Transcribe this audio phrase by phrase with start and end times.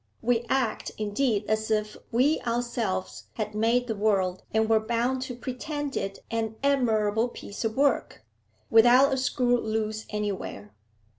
[0.23, 5.35] We act, indeed, as if we ourselves had made the world and were bound to
[5.35, 8.25] pretend it an admirable piece of work,
[8.71, 10.73] without a screw loose anywhere.